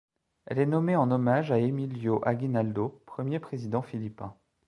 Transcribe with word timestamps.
Elle 0.47 0.57
est 0.57 0.65
nommée 0.65 0.95
en 0.95 1.11
hommage 1.11 1.51
à 1.51 1.59
Emilio 1.59 2.21
Aguinaldo, 2.25 2.99
premier 3.05 3.37
président 3.39 3.83
philippin. 3.83 4.33